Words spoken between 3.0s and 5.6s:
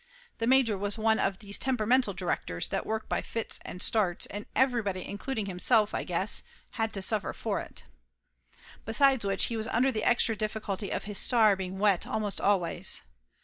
by fits and starts, and everybody including